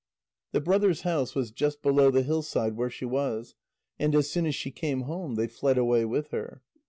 The 0.51 0.61
brothers' 0.61 1.01
house 1.01 1.35
was 1.35 1.51
just 1.51 1.83
below 1.83 2.09
the 2.09 2.23
hillside 2.23 2.75
where 2.75 2.89
she 2.89 3.05
was, 3.05 3.53
and 3.99 4.15
as 4.15 4.27
soon 4.31 4.47
as 4.47 4.55
she 4.55 4.71
came 4.71 5.01
home, 5.01 5.35
they 5.35 5.45
fled 5.45 5.77
away 5.77 6.05
with 6.05 6.29
her. 6.31 6.63